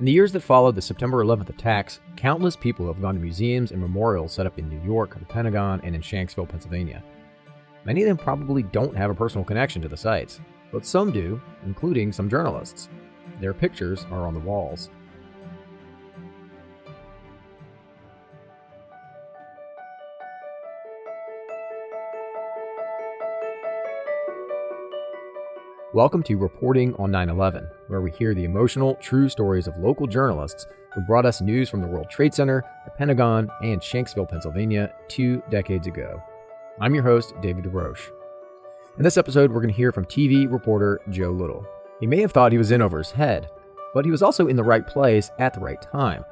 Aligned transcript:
In 0.00 0.06
the 0.06 0.12
years 0.12 0.32
that 0.32 0.40
followed 0.40 0.76
the 0.76 0.80
September 0.80 1.22
11th 1.22 1.50
attacks, 1.50 2.00
countless 2.16 2.56
people 2.56 2.86
have 2.86 3.02
gone 3.02 3.16
to 3.16 3.20
museums 3.20 3.70
and 3.70 3.78
memorials 3.78 4.32
set 4.32 4.46
up 4.46 4.58
in 4.58 4.66
New 4.66 4.80
York, 4.80 5.18
the 5.18 5.26
Pentagon, 5.26 5.78
and 5.84 5.94
in 5.94 6.00
Shanksville, 6.00 6.48
Pennsylvania. 6.48 7.04
Many 7.84 8.00
of 8.00 8.08
them 8.08 8.16
probably 8.16 8.62
don't 8.62 8.96
have 8.96 9.10
a 9.10 9.14
personal 9.14 9.44
connection 9.44 9.82
to 9.82 9.88
the 9.88 9.98
sites, 9.98 10.40
but 10.72 10.86
some 10.86 11.12
do, 11.12 11.38
including 11.66 12.12
some 12.12 12.30
journalists. 12.30 12.88
Their 13.40 13.52
pictures 13.52 14.06
are 14.10 14.26
on 14.26 14.32
the 14.32 14.40
walls. 14.40 14.88
Welcome 25.92 26.22
to 26.22 26.36
Reporting 26.36 26.94
on 27.00 27.10
9 27.10 27.30
11, 27.30 27.68
where 27.88 28.00
we 28.00 28.12
hear 28.12 28.32
the 28.32 28.44
emotional, 28.44 28.94
true 29.00 29.28
stories 29.28 29.66
of 29.66 29.76
local 29.76 30.06
journalists 30.06 30.68
who 30.94 31.00
brought 31.00 31.26
us 31.26 31.40
news 31.40 31.68
from 31.68 31.80
the 31.80 31.88
World 31.88 32.08
Trade 32.08 32.32
Center, 32.32 32.62
the 32.84 32.92
Pentagon, 32.92 33.50
and 33.60 33.80
Shanksville, 33.80 34.28
Pennsylvania 34.28 34.94
two 35.08 35.42
decades 35.50 35.88
ago. 35.88 36.22
I'm 36.80 36.94
your 36.94 37.02
host, 37.02 37.34
David 37.42 37.64
DeRocco. 37.64 38.12
In 38.98 39.02
this 39.02 39.16
episode, 39.16 39.50
we're 39.50 39.62
going 39.62 39.74
to 39.74 39.76
hear 39.76 39.90
from 39.90 40.04
TV 40.04 40.48
reporter 40.48 41.00
Joe 41.10 41.32
Little. 41.32 41.66
He 41.98 42.06
may 42.06 42.20
have 42.20 42.30
thought 42.30 42.52
he 42.52 42.58
was 42.58 42.70
in 42.70 42.82
over 42.82 42.98
his 42.98 43.10
head, 43.10 43.50
but 43.92 44.04
he 44.04 44.12
was 44.12 44.22
also 44.22 44.46
in 44.46 44.54
the 44.54 44.62
right 44.62 44.86
place 44.86 45.32
at 45.40 45.54
the 45.54 45.60
right 45.60 45.82
time. 45.82 46.24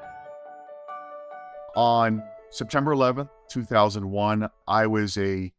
On 1.75 2.23
September 2.51 2.95
11th, 2.95 3.31
2001, 3.51 4.51
I 4.69 4.87
was 4.87 5.19
a 5.19 5.53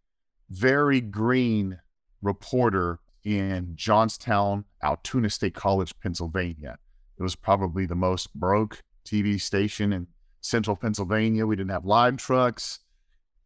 very 0.50 1.02
green 1.02 1.80
reporter 2.22 3.02
in 3.30 3.74
Johnstown, 3.76 4.66
Altoona 4.82 5.30
State 5.30 5.54
College, 5.54 5.94
Pennsylvania. 6.02 6.80
It 7.18 7.22
was 7.22 7.36
probably 7.36 7.86
the 7.86 7.94
most 7.94 8.34
broke 8.34 8.82
TV 9.06 9.40
station 9.40 9.94
in 9.94 10.08
central 10.42 10.76
Pennsylvania. 10.76 11.46
We 11.46 11.56
didn't 11.56 11.72
have 11.72 11.86
live 11.86 12.18
trucks, 12.18 12.80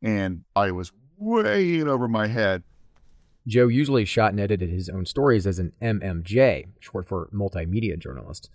and 0.02 0.46
I 0.56 0.72
was 0.72 0.94
way 1.18 1.80
in 1.80 1.90
over 1.90 2.08
my 2.08 2.28
head. 2.28 2.64
Joe 3.46 3.68
usually 3.68 4.06
shot 4.06 4.32
and 4.32 4.40
edited 4.40 4.70
his 4.70 4.88
own 4.88 5.06
stories 5.06 5.46
as 5.46 5.60
an 5.60 5.74
MMJ, 5.82 6.68
short 6.80 7.06
for 7.06 7.30
multimedia 7.34 8.00
journalist. 8.00 8.50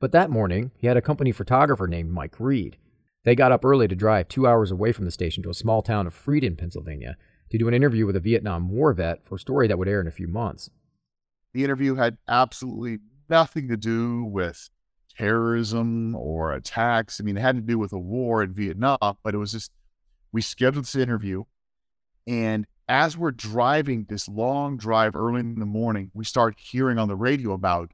But 0.00 0.12
that 0.12 0.30
morning, 0.30 0.70
he 0.78 0.86
had 0.86 0.96
a 0.96 1.02
company 1.02 1.32
photographer 1.32 1.86
named 1.86 2.10
Mike 2.10 2.40
Reed. 2.40 2.78
They 3.24 3.34
got 3.34 3.52
up 3.52 3.62
early 3.62 3.88
to 3.88 3.94
drive 3.94 4.28
two 4.28 4.46
hours 4.46 4.70
away 4.70 4.92
from 4.92 5.04
the 5.04 5.10
station 5.10 5.42
to 5.42 5.50
a 5.50 5.54
small 5.54 5.82
town 5.82 6.06
of 6.06 6.14
Friedens, 6.14 6.58
Pennsylvania, 6.58 7.18
to 7.52 7.58
do 7.58 7.68
an 7.68 7.74
interview 7.74 8.06
with 8.06 8.16
a 8.16 8.20
Vietnam 8.20 8.70
War 8.70 8.94
vet 8.94 9.26
for 9.26 9.34
a 9.34 9.38
story 9.38 9.68
that 9.68 9.78
would 9.78 9.86
air 9.86 10.00
in 10.00 10.06
a 10.06 10.10
few 10.10 10.26
months. 10.26 10.70
The 11.52 11.64
interview 11.64 11.96
had 11.96 12.16
absolutely 12.26 13.00
nothing 13.28 13.68
to 13.68 13.76
do 13.76 14.24
with 14.24 14.70
terrorism 15.18 16.16
or 16.16 16.52
attacks. 16.52 17.20
I 17.20 17.24
mean, 17.24 17.36
it 17.36 17.42
had 17.42 17.56
to 17.56 17.60
do 17.60 17.78
with 17.78 17.92
a 17.92 17.98
war 17.98 18.42
in 18.42 18.54
Vietnam, 18.54 19.18
but 19.22 19.34
it 19.34 19.36
was 19.36 19.52
just, 19.52 19.70
we 20.32 20.40
scheduled 20.40 20.86
this 20.86 20.96
interview. 20.96 21.44
And 22.26 22.66
as 22.88 23.18
we're 23.18 23.32
driving 23.32 24.06
this 24.08 24.28
long 24.28 24.78
drive 24.78 25.14
early 25.14 25.40
in 25.40 25.58
the 25.58 25.66
morning, 25.66 26.10
we 26.14 26.24
start 26.24 26.54
hearing 26.58 26.98
on 26.98 27.08
the 27.08 27.16
radio 27.16 27.52
about 27.52 27.90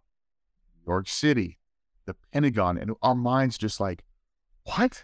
New 0.76 0.92
York 0.92 1.08
City, 1.08 1.58
the 2.06 2.14
Pentagon, 2.32 2.78
and 2.78 2.92
our 3.02 3.16
minds 3.16 3.58
just 3.58 3.80
like, 3.80 4.04
what? 4.62 5.02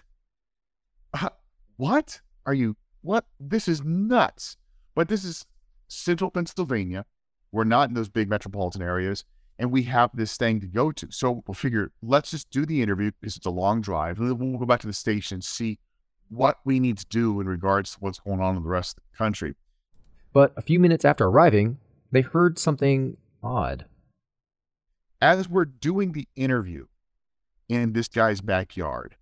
Uh, 1.12 1.30
what? 1.76 2.20
Are 2.46 2.54
you 2.54 2.76
what? 3.04 3.26
This 3.38 3.68
is 3.68 3.84
nuts. 3.84 4.56
But 4.94 5.08
this 5.08 5.24
is 5.24 5.46
central 5.88 6.30
Pennsylvania. 6.30 7.04
We're 7.52 7.64
not 7.64 7.88
in 7.88 7.94
those 7.94 8.08
big 8.08 8.28
metropolitan 8.28 8.82
areas, 8.82 9.24
and 9.58 9.70
we 9.70 9.84
have 9.84 10.10
this 10.14 10.36
thing 10.36 10.60
to 10.60 10.66
go 10.66 10.90
to. 10.92 11.08
So 11.10 11.44
we'll 11.46 11.54
figure, 11.54 11.92
let's 12.02 12.30
just 12.30 12.50
do 12.50 12.66
the 12.66 12.82
interview 12.82 13.12
because 13.20 13.36
it's 13.36 13.46
a 13.46 13.50
long 13.50 13.80
drive, 13.80 14.18
and 14.18 14.28
then 14.28 14.38
we'll 14.38 14.58
go 14.58 14.66
back 14.66 14.80
to 14.80 14.86
the 14.86 14.92
station 14.92 15.36
and 15.36 15.44
see 15.44 15.78
what 16.28 16.58
we 16.64 16.80
need 16.80 16.98
to 16.98 17.06
do 17.06 17.40
in 17.40 17.46
regards 17.46 17.92
to 17.92 17.98
what's 18.00 18.18
going 18.18 18.40
on 18.40 18.56
in 18.56 18.62
the 18.62 18.68
rest 18.68 18.96
of 18.96 19.04
the 19.10 19.16
country. 19.16 19.54
But 20.32 20.52
a 20.56 20.62
few 20.62 20.80
minutes 20.80 21.04
after 21.04 21.26
arriving, 21.26 21.78
they 22.10 22.22
heard 22.22 22.58
something 22.58 23.16
odd. 23.42 23.84
As 25.20 25.48
we're 25.48 25.64
doing 25.64 26.12
the 26.12 26.26
interview 26.34 26.86
in 27.68 27.92
this 27.92 28.08
guy's 28.08 28.40
backyard, 28.40 29.16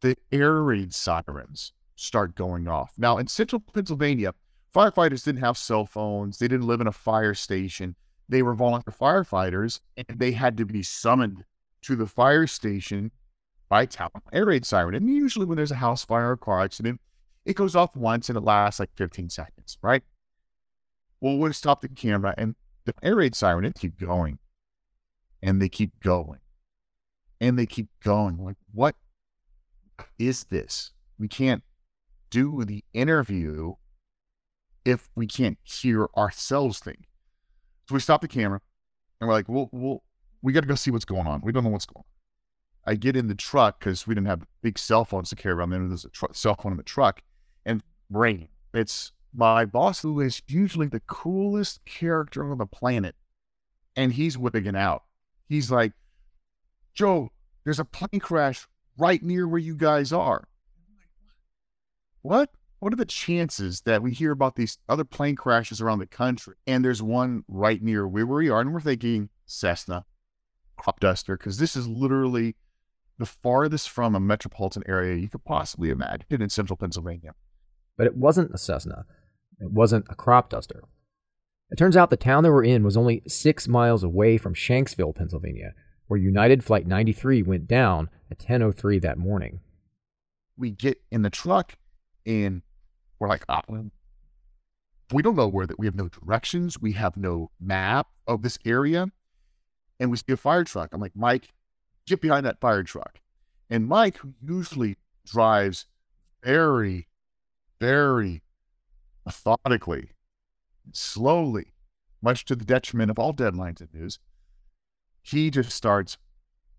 the 0.00 0.16
air 0.30 0.62
raid 0.62 0.92
sirens 0.92 1.72
start 2.02 2.34
going 2.34 2.66
off. 2.66 2.92
Now, 2.98 3.16
in 3.18 3.28
central 3.28 3.60
Pennsylvania, 3.60 4.34
firefighters 4.74 5.24
didn't 5.24 5.42
have 5.42 5.56
cell 5.56 5.86
phones, 5.86 6.38
they 6.38 6.48
didn't 6.48 6.66
live 6.66 6.80
in 6.80 6.88
a 6.88 6.92
fire 6.92 7.34
station. 7.34 7.94
They 8.28 8.42
were 8.42 8.54
volunteer 8.54 8.92
firefighters, 8.92 9.80
and 9.96 10.18
they 10.18 10.32
had 10.32 10.56
to 10.56 10.64
be 10.64 10.82
summoned 10.82 11.44
to 11.82 11.96
the 11.96 12.06
fire 12.06 12.46
station 12.46 13.12
by 13.68 13.86
town 13.86 14.10
air 14.32 14.46
raid 14.46 14.66
siren. 14.66 14.94
And 14.94 15.08
usually, 15.08 15.46
when 15.46 15.56
there's 15.56 15.70
a 15.70 15.76
house 15.76 16.04
fire 16.04 16.32
or 16.32 16.36
car 16.36 16.60
accident, 16.60 17.00
it 17.44 17.56
goes 17.56 17.76
off 17.76 17.94
once 17.94 18.28
and 18.28 18.36
it 18.36 18.42
lasts 18.42 18.80
like 18.80 18.90
15 18.96 19.30
seconds, 19.30 19.78
right? 19.82 20.02
Well, 21.20 21.38
we 21.38 21.52
stop 21.52 21.82
the 21.82 21.88
camera, 21.88 22.34
and 22.36 22.56
the 22.84 22.94
air 23.02 23.16
raid 23.16 23.36
siren 23.36 23.64
it 23.64 23.74
keep 23.74 23.98
going, 23.98 24.38
and 25.40 25.62
they 25.62 25.68
keep 25.68 26.00
going, 26.00 26.40
and 27.40 27.56
they 27.56 27.66
keep 27.66 27.88
going. 28.02 28.38
Like, 28.38 28.56
what 28.72 28.96
is 30.18 30.44
this? 30.44 30.90
We 31.18 31.28
can't 31.28 31.62
do 32.32 32.64
the 32.64 32.82
interview 32.94 33.74
if 34.84 35.10
we 35.14 35.26
can't 35.26 35.58
hear 35.62 36.08
ourselves 36.16 36.80
think. 36.80 37.04
So 37.88 37.94
we 37.94 38.00
stop 38.00 38.22
the 38.22 38.28
camera 38.28 38.60
and 39.20 39.28
we're 39.28 39.34
like, 39.34 39.48
well, 39.48 39.68
well 39.70 40.02
we 40.40 40.52
got 40.52 40.62
to 40.62 40.66
go 40.66 40.74
see 40.74 40.90
what's 40.90 41.04
going 41.04 41.26
on. 41.26 41.42
We 41.44 41.52
don't 41.52 41.62
know 41.62 41.70
what's 41.70 41.86
going 41.86 42.00
on. 42.00 42.04
I 42.84 42.96
get 42.96 43.16
in 43.16 43.28
the 43.28 43.34
truck 43.34 43.78
because 43.78 44.06
we 44.06 44.14
didn't 44.14 44.26
have 44.26 44.46
big 44.62 44.78
cell 44.78 45.04
phones 45.04 45.28
to 45.28 45.36
carry 45.36 45.54
around. 45.54 45.70
Then 45.70 45.88
there's 45.88 46.06
a 46.06 46.08
tr- 46.08 46.26
cell 46.32 46.56
phone 46.56 46.72
in 46.72 46.78
the 46.78 46.82
truck 46.82 47.22
and 47.64 47.82
ring. 48.10 48.48
It's 48.74 49.12
my 49.34 49.66
boss, 49.66 50.00
who 50.00 50.18
is 50.20 50.42
usually 50.48 50.88
the 50.88 51.00
coolest 51.00 51.84
character 51.84 52.50
on 52.50 52.58
the 52.58 52.66
planet. 52.66 53.14
And 53.94 54.14
he's 54.14 54.38
whipping 54.38 54.66
it 54.66 54.74
out. 54.74 55.04
He's 55.48 55.70
like, 55.70 55.92
Joe, 56.94 57.30
there's 57.64 57.78
a 57.78 57.84
plane 57.84 58.20
crash 58.20 58.66
right 58.96 59.22
near 59.22 59.46
where 59.46 59.60
you 59.60 59.76
guys 59.76 60.12
are 60.12 60.48
what 62.22 62.50
what 62.78 62.92
are 62.92 62.96
the 62.96 63.04
chances 63.04 63.82
that 63.82 64.02
we 64.02 64.10
hear 64.10 64.32
about 64.32 64.56
these 64.56 64.78
other 64.88 65.04
plane 65.04 65.36
crashes 65.36 65.80
around 65.80 66.00
the 66.00 66.06
country 66.06 66.56
and 66.66 66.84
there's 66.84 67.02
one 67.02 67.44
right 67.46 67.80
near 67.80 68.08
where 68.08 68.26
we 68.26 68.48
are 68.48 68.60
and 68.60 68.72
we're 68.72 68.80
thinking 68.80 69.28
Cessna, 69.52 70.04
crop 70.76 71.00
duster, 71.00 71.36
because 71.36 71.58
this 71.58 71.76
is 71.76 71.86
literally 71.86 72.56
the 73.18 73.26
farthest 73.26 73.90
from 73.90 74.14
a 74.14 74.20
metropolitan 74.20 74.82
area 74.88 75.16
you 75.16 75.28
could 75.28 75.44
possibly 75.44 75.90
imagine 75.90 76.26
in 76.30 76.48
central 76.48 76.76
Pennsylvania. 76.76 77.34
But 77.96 78.06
it 78.06 78.16
wasn't 78.16 78.54
a 78.54 78.58
Cessna. 78.58 79.04
It 79.60 79.70
wasn't 79.70 80.06
a 80.08 80.14
crop 80.14 80.48
duster. 80.48 80.82
It 81.70 81.76
turns 81.76 81.96
out 81.96 82.10
the 82.10 82.16
town 82.16 82.42
they 82.42 82.50
were 82.50 82.64
in 82.64 82.82
was 82.82 82.96
only 82.96 83.22
six 83.26 83.68
miles 83.68 84.02
away 84.02 84.38
from 84.38 84.54
Shanksville, 84.54 85.14
Pennsylvania, 85.14 85.74
where 86.06 86.18
United 86.18 86.64
Flight 86.64 86.86
93 86.86 87.42
went 87.42 87.66
down 87.66 88.10
at 88.30 88.38
10.03 88.38 89.00
that 89.02 89.18
morning. 89.18 89.60
We 90.56 90.70
get 90.70 91.00
in 91.10 91.22
the 91.22 91.30
truck 91.30 91.74
and 92.26 92.62
we're 93.18 93.28
like, 93.28 93.44
ah, 93.48 93.62
we 95.12 95.22
don't 95.22 95.36
know 95.36 95.48
where 95.48 95.66
that. 95.66 95.78
We 95.78 95.86
have 95.86 95.94
no 95.94 96.08
directions. 96.08 96.80
We 96.80 96.92
have 96.92 97.16
no 97.16 97.50
map 97.60 98.08
of 98.26 98.42
this 98.42 98.58
area, 98.64 99.08
and 100.00 100.10
we 100.10 100.16
see 100.16 100.32
a 100.32 100.36
fire 100.36 100.64
truck. 100.64 100.90
I'm 100.92 101.00
like, 101.00 101.16
Mike, 101.16 101.48
get 102.06 102.20
behind 102.20 102.46
that 102.46 102.60
fire 102.60 102.82
truck. 102.82 103.20
And 103.70 103.86
Mike, 103.86 104.18
who 104.18 104.34
usually 104.42 104.96
drives 105.24 105.86
very, 106.42 107.08
very 107.80 108.42
methodically, 109.24 110.10
slowly, 110.92 111.72
much 112.20 112.44
to 112.46 112.56
the 112.56 112.64
detriment 112.64 113.10
of 113.10 113.18
all 113.18 113.32
deadlines 113.32 113.80
and 113.80 113.92
news, 113.94 114.18
he 115.22 115.50
just 115.50 115.70
starts 115.70 116.18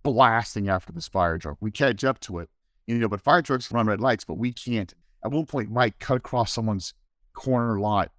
blasting 0.04 0.68
after 0.68 0.92
this 0.92 1.08
fire 1.08 1.38
truck. 1.38 1.58
We 1.62 1.72
catch 1.72 2.04
up 2.04 2.20
to 2.22 2.40
it, 2.40 2.50
you 2.86 2.98
know, 2.98 3.08
but 3.08 3.22
fire 3.22 3.42
trucks 3.42 3.72
run 3.72 3.88
red 3.88 4.02
lights, 4.02 4.26
but 4.26 4.38
we 4.38 4.52
can't 4.52 4.94
at 5.24 5.32
one 5.32 5.46
point, 5.46 5.72
Mike 5.72 6.00
cut 6.00 6.18
across 6.18 6.52
someone's 6.52 6.94
corner 7.34 7.80
lot 7.80 8.12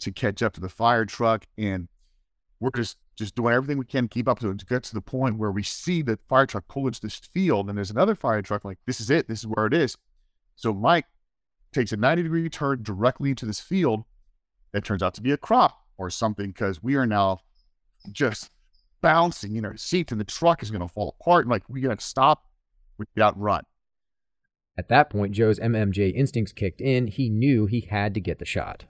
to 0.00 0.12
catch 0.12 0.42
up 0.42 0.52
to 0.54 0.60
the 0.60 0.68
fire 0.68 1.04
truck, 1.04 1.46
and 1.56 1.88
we're 2.60 2.70
just 2.70 2.98
just 3.14 3.34
doing 3.34 3.52
everything 3.52 3.76
we 3.76 3.84
can 3.84 4.04
to 4.04 4.08
keep 4.08 4.26
up 4.26 4.38
to 4.38 4.48
it 4.48 4.58
to 4.58 4.64
get 4.64 4.82
to 4.82 4.94
the 4.94 5.00
point 5.02 5.36
where 5.36 5.52
we 5.52 5.62
see 5.62 6.00
the 6.00 6.18
fire 6.28 6.46
truck 6.46 6.66
pull 6.68 6.86
into 6.86 7.00
this 7.00 7.16
field, 7.16 7.68
and 7.68 7.76
there's 7.76 7.90
another 7.90 8.14
fire 8.14 8.42
truck. 8.42 8.64
Like 8.64 8.78
this 8.86 9.00
is 9.00 9.10
it. 9.10 9.28
This 9.28 9.40
is 9.40 9.46
where 9.46 9.66
it 9.66 9.74
is. 9.74 9.96
So 10.56 10.72
Mike 10.72 11.06
takes 11.72 11.92
a 11.92 11.96
90 11.96 12.22
degree 12.24 12.48
turn 12.48 12.82
directly 12.82 13.30
into 13.30 13.46
this 13.46 13.60
field 13.60 14.04
that 14.72 14.84
turns 14.84 15.02
out 15.02 15.14
to 15.14 15.22
be 15.22 15.32
a 15.32 15.36
crop 15.36 15.78
or 15.98 16.10
something 16.10 16.48
because 16.48 16.82
we 16.82 16.96
are 16.96 17.06
now 17.06 17.40
just 18.10 18.50
bouncing 19.00 19.56
in 19.56 19.64
our 19.64 19.76
seats 19.76 20.12
and 20.12 20.20
the 20.20 20.24
truck 20.24 20.62
is 20.62 20.70
going 20.70 20.80
to 20.80 20.88
fall 20.88 21.14
apart. 21.20 21.44
And 21.44 21.50
like, 21.50 21.62
we 21.68 21.80
got 21.80 21.98
to 21.98 22.04
stop, 22.04 22.44
we 22.98 23.06
get 23.16 23.24
out 23.24 23.38
run. 23.38 23.64
At 24.78 24.88
that 24.88 25.10
point, 25.10 25.32
Joe's 25.32 25.58
MMJ 25.58 26.14
instincts 26.14 26.52
kicked 26.52 26.80
in. 26.80 27.06
He 27.08 27.28
knew 27.28 27.66
he 27.66 27.82
had 27.82 28.14
to 28.14 28.20
get 28.20 28.38
the 28.38 28.44
shot. 28.44 28.84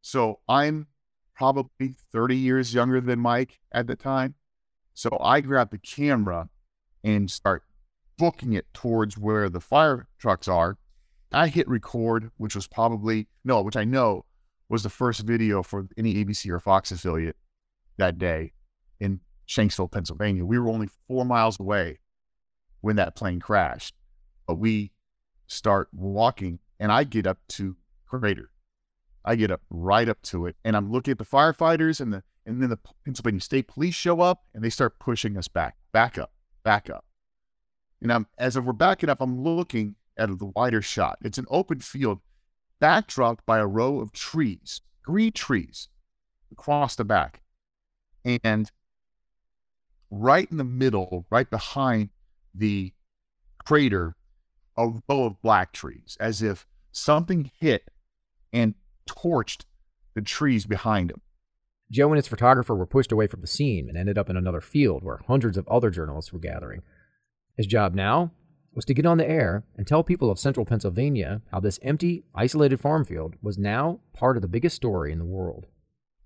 So 0.00 0.40
I'm 0.48 0.86
probably 1.34 1.96
30 2.12 2.36
years 2.36 2.74
younger 2.74 3.00
than 3.00 3.18
Mike 3.18 3.60
at 3.72 3.86
the 3.86 3.96
time. 3.96 4.34
So 4.94 5.18
I 5.20 5.40
grab 5.40 5.70
the 5.70 5.78
camera 5.78 6.48
and 7.02 7.30
start 7.30 7.64
booking 8.18 8.52
it 8.52 8.66
towards 8.72 9.16
where 9.18 9.48
the 9.48 9.60
fire 9.60 10.06
trucks 10.18 10.46
are. 10.46 10.78
I 11.32 11.48
hit 11.48 11.66
record, 11.68 12.30
which 12.36 12.54
was 12.54 12.66
probably, 12.66 13.28
no, 13.44 13.62
which 13.62 13.76
I 13.76 13.84
know 13.84 14.26
was 14.68 14.82
the 14.82 14.90
first 14.90 15.22
video 15.22 15.62
for 15.62 15.88
any 15.96 16.14
ABC 16.14 16.50
or 16.50 16.60
Fox 16.60 16.92
affiliate 16.92 17.36
that 17.96 18.18
day 18.18 18.52
in 19.00 19.20
Shanksville, 19.48 19.90
Pennsylvania. 19.90 20.44
We 20.44 20.58
were 20.58 20.68
only 20.68 20.88
four 21.08 21.24
miles 21.24 21.58
away 21.58 21.98
when 22.80 22.96
that 22.96 23.16
plane 23.16 23.40
crashed, 23.40 23.94
but 24.46 24.56
we 24.56 24.92
start 25.50 25.88
walking 25.92 26.60
and 26.78 26.92
I 26.92 27.04
get 27.04 27.26
up 27.26 27.38
to 27.48 27.76
crater. 28.06 28.50
I 29.24 29.34
get 29.36 29.50
up 29.50 29.60
right 29.68 30.08
up 30.08 30.22
to 30.22 30.46
it 30.46 30.56
and 30.64 30.76
I'm 30.76 30.90
looking 30.90 31.12
at 31.12 31.18
the 31.18 31.24
firefighters 31.24 32.00
and 32.00 32.12
the 32.12 32.22
and 32.46 32.62
then 32.62 32.70
the 32.70 32.78
Pennsylvania 33.04 33.40
State 33.40 33.68
Police 33.68 33.94
show 33.94 34.20
up 34.20 34.44
and 34.54 34.64
they 34.64 34.70
start 34.70 34.98
pushing 34.98 35.36
us 35.36 35.46
back, 35.46 35.76
back 35.92 36.16
up, 36.16 36.32
back 36.64 36.88
up. 36.88 37.04
And 38.00 38.10
I'm 38.10 38.26
as 38.38 38.56
if 38.56 38.64
we're 38.64 38.72
backing 38.72 39.10
up, 39.10 39.20
I'm 39.20 39.42
looking 39.42 39.96
at 40.16 40.38
the 40.38 40.52
wider 40.56 40.80
shot. 40.80 41.18
It's 41.22 41.38
an 41.38 41.46
open 41.50 41.80
field 41.80 42.20
backdropped 42.80 43.40
by 43.44 43.58
a 43.58 43.66
row 43.66 44.00
of 44.00 44.12
trees, 44.12 44.80
green 45.02 45.32
trees 45.32 45.88
across 46.50 46.96
the 46.96 47.04
back. 47.04 47.42
And 48.24 48.70
right 50.10 50.50
in 50.50 50.56
the 50.56 50.64
middle, 50.64 51.26
right 51.30 51.48
behind 51.48 52.10
the 52.54 52.92
crater, 53.64 54.16
a 54.80 55.02
row 55.08 55.24
of 55.24 55.42
black 55.42 55.72
trees, 55.72 56.16
as 56.20 56.42
if 56.42 56.66
something 56.92 57.50
hit 57.58 57.90
and 58.52 58.74
torched 59.06 59.64
the 60.14 60.22
trees 60.22 60.66
behind 60.66 61.10
him. 61.10 61.20
Joe 61.90 62.08
and 62.08 62.16
his 62.16 62.28
photographer 62.28 62.74
were 62.74 62.86
pushed 62.86 63.12
away 63.12 63.26
from 63.26 63.40
the 63.40 63.46
scene 63.46 63.88
and 63.88 63.98
ended 63.98 64.16
up 64.16 64.30
in 64.30 64.36
another 64.36 64.60
field 64.60 65.02
where 65.02 65.20
hundreds 65.26 65.56
of 65.56 65.66
other 65.68 65.90
journalists 65.90 66.32
were 66.32 66.38
gathering. 66.38 66.82
His 67.56 67.66
job 67.66 67.94
now 67.94 68.30
was 68.72 68.84
to 68.84 68.94
get 68.94 69.06
on 69.06 69.18
the 69.18 69.28
air 69.28 69.64
and 69.76 69.86
tell 69.86 70.04
people 70.04 70.30
of 70.30 70.38
central 70.38 70.64
Pennsylvania 70.64 71.42
how 71.50 71.58
this 71.58 71.80
empty, 71.82 72.24
isolated 72.34 72.80
farm 72.80 73.04
field 73.04 73.34
was 73.42 73.58
now 73.58 74.00
part 74.14 74.36
of 74.36 74.42
the 74.42 74.48
biggest 74.48 74.76
story 74.76 75.10
in 75.10 75.18
the 75.18 75.24
world. 75.24 75.66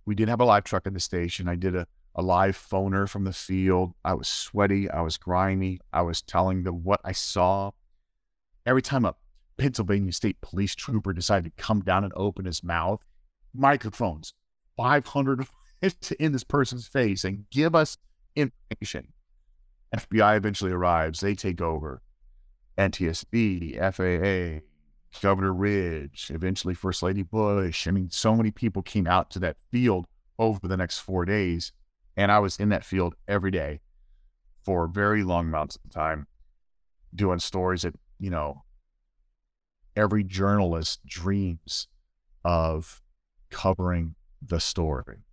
We 0.05 0.15
didn't 0.15 0.31
have 0.31 0.41
a 0.41 0.45
live 0.45 0.65
truck 0.65 0.87
at 0.87 0.93
the 0.93 1.01
station. 1.01 1.49
I 1.49 1.55
did 1.55 1.75
a, 1.75 1.87
a 2.15 2.23
live 2.23 2.57
phoner 2.57 3.09
from 3.09 3.25
the 3.25 3.33
field. 3.33 3.95
I 4.05 4.13
was 4.13 4.29
sweaty. 4.29 4.91
I 4.91 5.01
was 5.01 5.17
grimy. 5.17 5.81
I 5.93 6.03
was 6.03 6.21
telling 6.21 6.65
them 6.65 6.85
what 6.85 7.01
I 7.03 7.13
saw. 7.13 7.71
Every 8.67 8.83
time 8.83 9.05
a 9.05 9.15
Pennsylvania 9.57 10.13
State 10.13 10.41
Police 10.41 10.75
trooper 10.75 11.13
decided 11.13 11.57
to 11.57 11.63
come 11.63 11.81
down 11.81 12.05
and 12.05 12.13
open 12.17 12.45
his 12.45 12.65
mouth, 12.65 13.05
microphones, 13.55 14.35
500 14.77 15.47
in 16.19 16.33
this 16.33 16.45
person's 16.45 16.87
face 16.87 17.25
and 17.25 17.45
give 17.51 17.75
us 17.75 17.99
information. 18.35 19.13
FBI 19.95 20.37
eventually 20.37 20.73
arrives. 20.73 21.21
They 21.21 21.35
take 21.35 21.61
over. 21.61 22.03
NTSB, 22.77 23.79
FAA, 23.79 24.65
Governor 25.21 25.53
Ridge, 25.53 26.31
eventually 26.35 26.75
First 26.75 27.03
Lady 27.03 27.23
Bush. 27.23 27.87
I 27.87 27.93
mean, 27.93 28.11
so 28.11 28.35
many 28.35 28.51
people 28.51 28.83
came 28.83 29.07
out 29.07 29.31
to 29.31 29.39
that 29.41 29.57
field 29.71 30.07
over 30.39 30.67
the 30.67 30.77
next 30.77 30.99
four 30.99 31.25
days. 31.25 31.73
And 32.17 32.33
I 32.33 32.39
was 32.41 32.59
in 32.59 32.71
that 32.71 32.85
field 32.85 33.15
every 33.29 33.51
day 33.51 33.81
for 34.65 34.87
very 34.87 35.23
long 35.23 35.49
amounts 35.49 35.77
of 35.77 35.91
time 35.91 36.27
doing 37.15 37.39
stories 37.39 37.83
that, 37.83 37.95
you 38.19 38.31
know, 38.31 38.63
every 39.97 40.25
journalist 40.25 41.05
dreams 41.07 41.89
of 42.45 43.03
covering 43.51 44.15
the 44.43 44.61
story. 44.61 45.25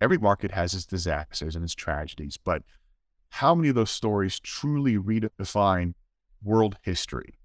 Every 0.00 0.18
market 0.18 0.50
has 0.50 0.74
its 0.74 0.86
disasters 0.86 1.54
and 1.54 1.64
its 1.64 1.74
tragedies, 1.74 2.36
but 2.36 2.62
how 3.30 3.54
many 3.54 3.68
of 3.68 3.74
those 3.74 3.90
stories 3.90 4.40
truly 4.40 4.96
redefine 4.96 5.94
world 6.42 6.76
history? 6.82 7.38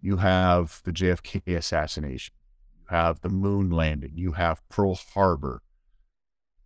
You 0.00 0.18
have 0.18 0.80
the 0.84 0.92
JFK 0.92 1.56
assassination, 1.56 2.34
you 2.74 2.84
have 2.88 3.20
the 3.20 3.28
moon 3.28 3.70
landing, 3.70 4.12
you 4.14 4.32
have 4.32 4.66
Pearl 4.68 4.98
Harbor, 5.14 5.62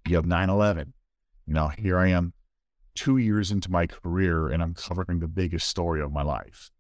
you 0.07 0.17
have 0.17 0.27
9 0.27 0.51
11. 0.51 0.93
You 1.47 1.55
know, 1.55 1.69
here 1.69 1.99
I 1.99 2.09
am 2.09 2.33
two 2.95 3.17
years 3.17 3.51
into 3.51 3.71
my 3.71 3.87
career 3.87 4.49
and 4.49 4.63
I'm 4.63 4.75
covering 4.75 5.19
the 5.19 5.29
biggest 5.29 5.69
story 5.69 6.01
of 6.01 6.13
my 6.13 6.23
life. 6.23 6.71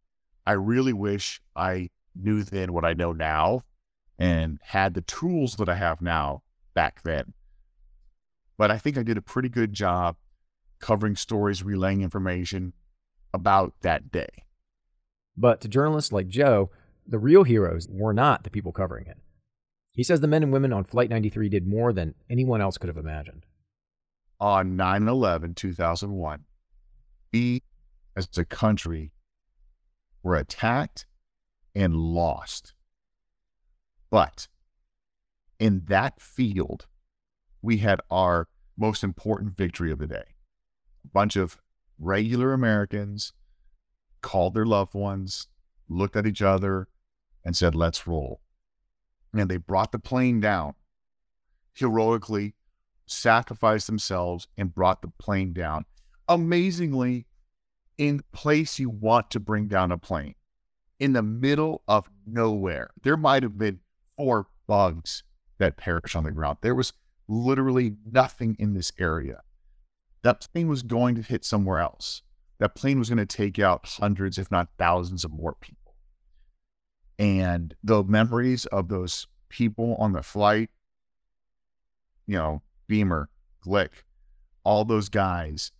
I 0.46 0.52
really 0.52 0.92
wish 0.92 1.40
I 1.56 1.90
knew 2.14 2.42
then 2.42 2.72
what 2.72 2.84
I 2.84 2.92
know 2.92 3.12
now 3.12 3.62
and 4.18 4.58
had 4.62 4.94
the 4.94 5.00
tools 5.00 5.56
that 5.56 5.68
I 5.68 5.74
have 5.74 6.00
now 6.00 6.42
back 6.74 7.02
then. 7.02 7.32
But 8.56 8.70
I 8.70 8.78
think 8.78 8.96
I 8.96 9.02
did 9.02 9.16
a 9.16 9.22
pretty 9.22 9.48
good 9.48 9.72
job 9.72 10.16
covering 10.80 11.16
stories, 11.16 11.62
relaying 11.62 12.02
information 12.02 12.72
about 13.32 13.74
that 13.80 14.12
day. 14.12 14.44
But 15.36 15.60
to 15.62 15.68
journalists 15.68 16.12
like 16.12 16.28
Joe, 16.28 16.70
the 17.06 17.18
real 17.18 17.42
heroes 17.42 17.88
were 17.90 18.12
not 18.12 18.44
the 18.44 18.50
people 18.50 18.72
covering 18.72 19.06
it. 19.06 19.18
He 19.92 20.04
says 20.04 20.20
the 20.20 20.28
men 20.28 20.42
and 20.42 20.52
women 20.52 20.72
on 20.72 20.84
Flight 20.84 21.10
93 21.10 21.48
did 21.48 21.66
more 21.66 21.92
than 21.92 22.14
anyone 22.28 22.60
else 22.60 22.78
could 22.78 22.88
have 22.88 22.96
imagined. 22.96 23.46
On 24.40 24.76
9 24.76 25.08
11, 25.08 25.54
2001, 25.54 26.44
we 27.32 27.62
as 28.16 28.28
a 28.36 28.44
country 28.44 29.12
were 30.24 30.34
attacked 30.34 31.06
and 31.74 31.94
lost. 31.94 32.72
But 34.10 34.48
in 35.60 35.84
that 35.86 36.20
field, 36.20 36.86
we 37.62 37.78
had 37.78 38.00
our 38.10 38.48
most 38.76 39.04
important 39.04 39.56
victory 39.56 39.92
of 39.92 39.98
the 39.98 40.08
day. 40.08 40.34
A 41.04 41.08
bunch 41.12 41.36
of 41.36 41.58
regular 41.98 42.52
Americans 42.52 43.32
called 44.20 44.54
their 44.54 44.66
loved 44.66 44.94
ones, 44.94 45.48
looked 45.88 46.16
at 46.16 46.26
each 46.26 46.42
other, 46.42 46.88
and 47.44 47.56
said, 47.56 47.74
Let's 47.74 48.06
roll. 48.06 48.40
And 49.32 49.50
they 49.50 49.58
brought 49.58 49.92
the 49.92 49.98
plane 49.98 50.40
down, 50.40 50.74
heroically 51.74 52.54
sacrificed 53.06 53.86
themselves, 53.86 54.48
and 54.56 54.74
brought 54.74 55.02
the 55.02 55.12
plane 55.18 55.52
down. 55.52 55.84
Amazingly, 56.28 57.26
in 57.98 58.22
place 58.32 58.78
you 58.78 58.90
want 58.90 59.30
to 59.30 59.40
bring 59.40 59.68
down 59.68 59.92
a 59.92 59.98
plane, 59.98 60.34
in 60.98 61.12
the 61.12 61.22
middle 61.22 61.82
of 61.86 62.10
nowhere. 62.26 62.90
There 63.02 63.16
might 63.16 63.42
have 63.42 63.58
been 63.58 63.80
four 64.16 64.48
bugs 64.66 65.22
that 65.58 65.76
perished 65.76 66.16
on 66.16 66.24
the 66.24 66.32
ground. 66.32 66.58
There 66.60 66.74
was 66.74 66.92
literally 67.28 67.96
nothing 68.10 68.56
in 68.58 68.74
this 68.74 68.92
area. 68.98 69.42
That 70.22 70.46
plane 70.52 70.68
was 70.68 70.82
going 70.82 71.14
to 71.16 71.22
hit 71.22 71.44
somewhere 71.44 71.78
else. 71.78 72.22
That 72.58 72.74
plane 72.74 72.98
was 72.98 73.08
going 73.08 73.18
to 73.18 73.26
take 73.26 73.58
out 73.58 73.86
hundreds, 73.86 74.38
if 74.38 74.50
not 74.50 74.68
thousands, 74.78 75.24
of 75.24 75.32
more 75.32 75.54
people. 75.60 75.94
And 77.18 77.74
the 77.82 78.02
memories 78.02 78.66
of 78.66 78.88
those 78.88 79.26
people 79.48 79.96
on 79.98 80.12
the 80.12 80.22
flight, 80.22 80.70
you 82.26 82.36
know, 82.36 82.62
Beamer, 82.86 83.28
Glick, 83.64 83.90
all 84.64 84.84
those 84.84 85.08
guys 85.08 85.72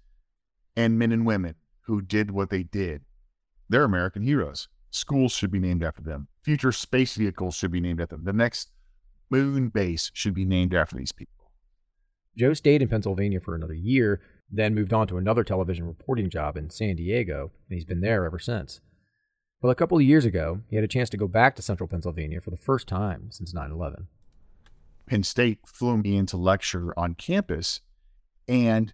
and 0.76 0.99
men 0.99 1.12
and 1.12 1.25
women 1.26 1.54
who 1.87 2.00
did 2.00 2.31
what 2.31 2.50
they 2.50 2.62
did, 2.62 3.03
they're 3.69 3.85
American 3.85 4.23
heroes. 4.23 4.69
Schools 4.91 5.33
should 5.33 5.50
be 5.50 5.59
named 5.59 5.83
after 5.83 6.03
them. 6.03 6.29
Future 6.43 6.73
space 6.73 7.17
vehicles 7.17 7.57
should 7.57 7.73
be 7.73 7.81
named 7.81 8.00
after 8.00 8.17
them. 8.17 8.25
The 8.25 8.33
next 8.33 8.71
moon 9.31 9.69
base 9.69 10.11
should 10.14 10.35
be 10.35 10.45
named 10.45 10.75
after 10.75 10.97
these 10.97 11.12
people. 11.12 11.50
Joe 12.37 12.55
stayed 12.55 12.83
in 12.83 12.88
Pennsylvania 12.88 13.41
for 13.41 13.55
another 13.55 13.75
year, 13.75 14.21
then 14.50 14.75
moved 14.75 14.93
on 14.93 15.07
to 15.09 15.17
another 15.17 15.45
television 15.45 15.87
reporting 15.87 16.31
job 16.31 16.57
in 16.57 16.71
San 16.71 16.97
Diego, 16.97 17.50
and 17.69 17.75
he's 17.76 17.85
been 17.85 18.00
there 18.00 18.25
ever 18.25 18.38
since. 18.38 18.81
Well, 19.61 19.71
a 19.71 19.76
couple 19.76 19.97
of 19.97 20.05
years 20.05 20.25
ago, 20.25 20.61
he 20.69 20.76
had 20.76 20.85
a 20.85 20.88
chance 20.88 21.09
to 21.11 21.17
go 21.17 21.26
back 21.26 21.57
to 21.57 21.62
central 21.62 21.88
Pennsylvania 21.88 22.41
for 22.41 22.50
the 22.50 22.57
first 22.57 22.87
time 22.87 23.29
since 23.31 23.55
9 23.55 23.71
11. 23.71 24.09
Penn 25.07 25.23
State 25.23 25.61
flew 25.67 25.97
me 25.99 26.17
in 26.17 26.26
to 26.26 26.37
lecture 26.37 26.93
on 26.99 27.14
campus, 27.14 27.81
and 28.47 28.93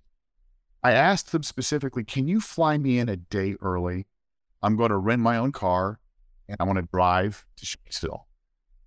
I 0.82 0.92
asked 0.92 1.32
them 1.32 1.42
specifically, 1.42 2.04
Can 2.04 2.26
you 2.26 2.40
fly 2.40 2.78
me 2.78 2.98
in 2.98 3.08
a 3.08 3.16
day 3.16 3.56
early? 3.60 4.06
I'm 4.62 4.76
going 4.76 4.90
to 4.90 4.96
rent 4.96 5.22
my 5.22 5.36
own 5.36 5.52
car 5.52 6.00
and 6.48 6.56
I 6.58 6.64
want 6.64 6.78
to 6.78 6.88
drive 6.92 7.46
to 7.56 7.66
Shanksville. 7.66 8.24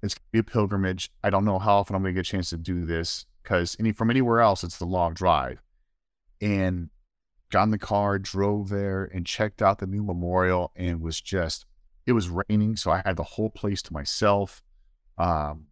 It's 0.01 0.15
going 0.15 0.25
to 0.25 0.31
be 0.31 0.39
a 0.39 0.43
pilgrimage. 0.43 1.09
I 1.23 1.29
don't 1.29 1.45
know 1.45 1.59
how 1.59 1.77
often 1.77 1.95
I'm 1.95 2.01
going 2.01 2.13
to 2.13 2.19
get 2.19 2.27
a 2.27 2.31
chance 2.31 2.49
to 2.49 2.57
do 2.57 2.85
this 2.85 3.25
because 3.41 3.75
any, 3.79 3.91
from 3.91 4.09
anywhere 4.09 4.41
else, 4.41 4.63
it's 4.63 4.77
the 4.77 4.85
long 4.85 5.13
drive. 5.13 5.61
And 6.41 6.89
got 7.51 7.63
in 7.63 7.71
the 7.71 7.77
car, 7.77 8.19
drove 8.19 8.69
there, 8.69 9.05
and 9.05 9.25
checked 9.25 9.61
out 9.61 9.79
the 9.79 9.87
new 9.87 10.03
memorial 10.03 10.71
and 10.75 11.01
was 11.01 11.21
just, 11.21 11.65
it 12.05 12.11
was 12.11 12.29
raining. 12.29 12.75
So 12.75 12.91
I 12.91 13.01
had 13.05 13.15
the 13.15 13.23
whole 13.23 13.49
place 13.49 13.81
to 13.83 13.93
myself. 13.93 14.61
Um, 15.17 15.67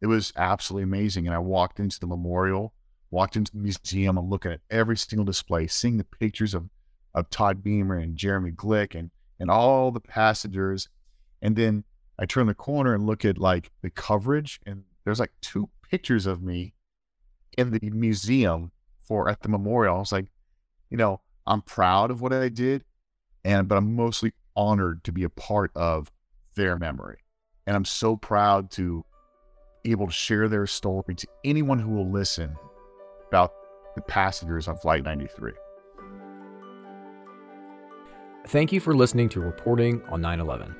it 0.00 0.06
was 0.06 0.32
absolutely 0.36 0.84
amazing. 0.84 1.26
And 1.26 1.34
I 1.34 1.38
walked 1.38 1.78
into 1.78 2.00
the 2.00 2.06
memorial, 2.06 2.74
walked 3.10 3.36
into 3.36 3.52
the 3.52 3.58
museum. 3.58 4.18
I'm 4.18 4.30
looking 4.30 4.52
at 4.52 4.60
every 4.70 4.96
single 4.96 5.24
display, 5.24 5.66
seeing 5.66 5.96
the 5.96 6.04
pictures 6.04 6.54
of, 6.54 6.68
of 7.14 7.30
Todd 7.30 7.62
Beamer 7.62 7.96
and 7.96 8.16
Jeremy 8.16 8.52
Glick 8.52 8.94
and 8.94 9.10
and 9.38 9.50
all 9.50 9.90
the 9.90 10.00
passengers. 10.00 10.88
And 11.42 11.56
then 11.56 11.84
I 12.18 12.26
turn 12.26 12.46
the 12.46 12.54
corner 12.54 12.94
and 12.94 13.06
look 13.06 13.24
at 13.24 13.38
like 13.38 13.70
the 13.82 13.90
coverage, 13.90 14.60
and 14.66 14.84
there's 15.04 15.18
like 15.18 15.32
two 15.40 15.70
pictures 15.90 16.26
of 16.26 16.42
me 16.42 16.74
in 17.56 17.70
the 17.70 17.90
museum 17.90 18.70
for 19.00 19.28
at 19.28 19.40
the 19.40 19.48
memorial. 19.48 19.96
I 19.96 19.98
was 19.98 20.12
like, 20.12 20.30
you 20.90 20.96
know, 20.96 21.20
I'm 21.46 21.62
proud 21.62 22.10
of 22.10 22.20
what 22.20 22.32
I 22.32 22.48
did, 22.48 22.84
and 23.44 23.66
but 23.66 23.78
I'm 23.78 23.96
mostly 23.96 24.34
honored 24.54 25.02
to 25.04 25.12
be 25.12 25.24
a 25.24 25.30
part 25.30 25.70
of 25.74 26.12
their 26.54 26.78
memory. 26.78 27.18
And 27.66 27.74
I'm 27.74 27.84
so 27.84 28.16
proud 28.16 28.70
to 28.72 29.04
be 29.82 29.92
able 29.92 30.06
to 30.06 30.12
share 30.12 30.48
their 30.48 30.66
story 30.66 31.14
to 31.14 31.26
anyone 31.44 31.78
who 31.78 31.90
will 31.90 32.10
listen 32.10 32.56
about 33.30 33.54
the 33.94 34.02
passengers 34.02 34.66
on 34.66 34.76
Flight 34.76 35.04
93. 35.04 35.52
Thank 38.48 38.72
you 38.72 38.80
for 38.80 38.94
listening 38.94 39.28
to 39.30 39.40
Reporting 39.40 40.02
on 40.08 40.20
9 40.20 40.40
11. 40.40 40.74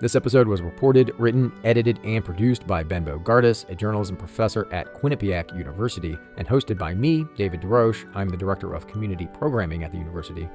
This 0.00 0.14
episode 0.14 0.46
was 0.46 0.62
reported, 0.62 1.12
written, 1.18 1.52
edited, 1.64 1.98
and 2.04 2.24
produced 2.24 2.66
by 2.66 2.84
Ben 2.84 3.04
Bogardus, 3.04 3.68
a 3.68 3.74
journalism 3.74 4.16
professor 4.16 4.72
at 4.72 4.94
Quinnipiac 4.94 5.56
University, 5.56 6.16
and 6.36 6.46
hosted 6.46 6.78
by 6.78 6.94
me, 6.94 7.26
David 7.36 7.62
DeRocco. 7.62 8.08
I'm 8.14 8.28
the 8.28 8.36
Director 8.36 8.74
of 8.74 8.86
Community 8.86 9.26
Programming 9.32 9.82
at 9.82 9.90
the 9.90 9.98
university. 9.98 10.48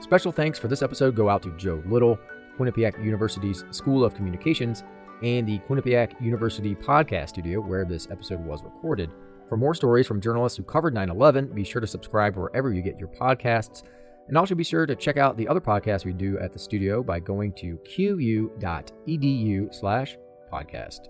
Special 0.00 0.32
thanks 0.32 0.58
for 0.58 0.68
this 0.68 0.82
episode 0.82 1.16
go 1.16 1.28
out 1.28 1.42
to 1.42 1.54
Joe 1.56 1.82
Little, 1.86 2.18
Quinnipiac 2.58 3.04
University's 3.04 3.64
School 3.70 4.04
of 4.04 4.14
Communications, 4.14 4.84
and 5.22 5.46
the 5.46 5.58
Quinnipiac 5.60 6.18
University 6.20 6.74
podcast 6.74 7.30
studio 7.30 7.60
where 7.60 7.84
this 7.84 8.08
episode 8.10 8.40
was 8.40 8.62
recorded. 8.62 9.10
For 9.48 9.56
more 9.56 9.74
stories 9.74 10.06
from 10.06 10.20
journalists 10.20 10.56
who 10.56 10.64
covered 10.64 10.94
9 10.94 11.10
11, 11.10 11.48
be 11.48 11.64
sure 11.64 11.80
to 11.80 11.86
subscribe 11.86 12.36
wherever 12.36 12.72
you 12.72 12.82
get 12.82 12.98
your 12.98 13.08
podcasts. 13.08 13.82
And 14.28 14.38
also 14.38 14.54
be 14.54 14.64
sure 14.64 14.86
to 14.86 14.96
check 14.96 15.16
out 15.18 15.36
the 15.36 15.46
other 15.46 15.60
podcasts 15.60 16.04
we 16.04 16.14
do 16.14 16.38
at 16.38 16.52
the 16.52 16.58
studio 16.58 17.02
by 17.02 17.20
going 17.20 17.52
to 17.54 17.78
qu.edu 17.84 19.74
slash 19.74 20.16
podcast. 20.52 21.08